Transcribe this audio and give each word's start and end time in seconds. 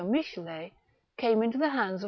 Michelet, 0.03 0.71
came 1.17 1.43
into 1.43 1.57
the 1.59 1.69
hands 1.69 1.91
of 1.93 1.97
M. 1.97 1.99